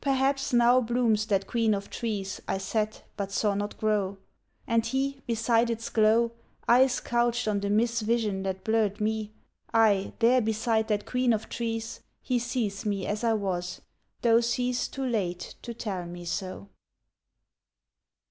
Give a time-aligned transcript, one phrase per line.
[0.00, 4.16] Perhaps now blooms that queen of trees I set but saw not grow,
[4.66, 6.32] And he, beside its glow—
[6.66, 9.32] Eyes couched of the mis vision that blurred me—
[9.74, 13.82] Ay, there beside that queen of trees He sees me as I was,
[14.22, 16.70] though sees Too late to tell me so!